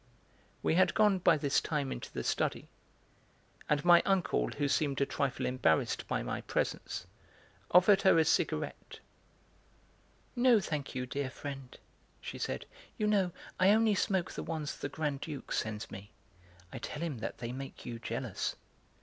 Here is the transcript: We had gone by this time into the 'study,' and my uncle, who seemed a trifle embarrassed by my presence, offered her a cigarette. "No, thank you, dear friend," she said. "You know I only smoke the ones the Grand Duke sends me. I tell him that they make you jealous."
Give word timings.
We 0.63 0.73
had 0.73 0.95
gone 0.95 1.19
by 1.19 1.37
this 1.37 1.61
time 1.61 1.91
into 1.91 2.11
the 2.11 2.23
'study,' 2.23 2.67
and 3.69 3.85
my 3.85 4.01
uncle, 4.03 4.47
who 4.47 4.67
seemed 4.67 4.99
a 4.99 5.05
trifle 5.05 5.45
embarrassed 5.45 6.07
by 6.07 6.23
my 6.23 6.41
presence, 6.41 7.05
offered 7.69 8.01
her 8.01 8.17
a 8.17 8.25
cigarette. 8.25 8.97
"No, 10.35 10.59
thank 10.59 10.95
you, 10.95 11.05
dear 11.05 11.29
friend," 11.29 11.77
she 12.19 12.39
said. 12.39 12.65
"You 12.97 13.05
know 13.05 13.31
I 13.59 13.69
only 13.69 13.93
smoke 13.93 14.31
the 14.31 14.41
ones 14.41 14.75
the 14.75 14.89
Grand 14.89 15.21
Duke 15.21 15.51
sends 15.51 15.91
me. 15.91 16.09
I 16.73 16.79
tell 16.79 17.03
him 17.03 17.19
that 17.19 17.37
they 17.37 17.51
make 17.51 17.85
you 17.85 17.99
jealous." 17.99 18.55